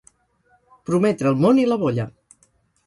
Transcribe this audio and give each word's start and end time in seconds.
Prometre 0.91 1.31
el 1.33 1.39
món 1.45 1.63
i 1.67 1.69
la 1.71 1.81
bolla. 1.87 2.09